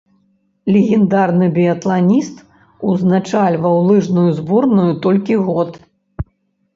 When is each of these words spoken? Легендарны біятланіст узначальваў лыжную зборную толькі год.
Легендарны 0.75 1.49
біятланіст 1.57 2.37
узначальваў 2.91 3.75
лыжную 3.91 4.23
зборную 4.39 4.87
толькі 5.05 5.37
год. 5.51 5.79